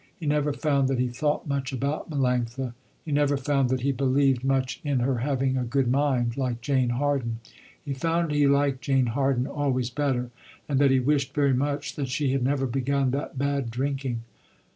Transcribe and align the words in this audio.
He 0.19 0.25
never 0.25 0.51
found 0.51 0.87
that 0.87 0.97
he 0.97 1.09
thought 1.09 1.47
much 1.47 1.71
about 1.71 2.09
Melanctha. 2.09 2.73
He 3.05 3.11
never 3.11 3.37
found 3.37 3.69
that 3.69 3.81
he 3.81 3.91
believed 3.91 4.43
much 4.43 4.81
in 4.83 5.01
her 5.01 5.19
having 5.19 5.55
a 5.57 5.63
good 5.63 5.87
mind, 5.87 6.37
like 6.37 6.59
Jane 6.59 6.89
Harden. 6.89 7.39
He 7.85 7.93
found 7.93 8.31
he 8.31 8.47
liked 8.47 8.81
Jane 8.81 9.05
Harden 9.13 9.45
always 9.45 9.91
better, 9.91 10.31
and 10.67 10.79
that 10.79 10.89
he 10.89 10.99
wished 10.99 11.35
very 11.35 11.53
much 11.53 11.95
that 11.97 12.07
she 12.09 12.31
had 12.31 12.41
never 12.41 12.65
begun 12.65 13.11
that 13.11 13.37
bad 13.37 13.69
drinking. 13.69 14.23